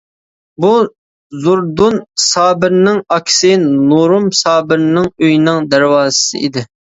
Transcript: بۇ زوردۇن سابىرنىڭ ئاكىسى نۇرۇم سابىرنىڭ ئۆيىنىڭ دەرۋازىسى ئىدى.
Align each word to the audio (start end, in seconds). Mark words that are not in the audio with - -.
بۇ 0.63 0.69
زوردۇن 1.43 1.97
سابىرنىڭ 2.27 2.97
ئاكىسى 3.17 3.51
نۇرۇم 3.67 4.27
سابىرنىڭ 4.39 5.07
ئۆيىنىڭ 5.11 5.69
دەرۋازىسى 5.75 6.43
ئىدى. 6.49 6.67